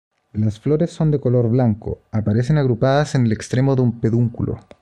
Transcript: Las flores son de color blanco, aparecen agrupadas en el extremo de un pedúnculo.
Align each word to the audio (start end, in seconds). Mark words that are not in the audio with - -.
Las 0.33 0.59
flores 0.59 0.89
son 0.89 1.11
de 1.11 1.19
color 1.19 1.47
blanco, 1.49 1.99
aparecen 2.11 2.57
agrupadas 2.57 3.13
en 3.13 3.27
el 3.27 3.33
extremo 3.33 3.75
de 3.75 3.83
un 3.83 3.99
pedúnculo. 3.99 4.57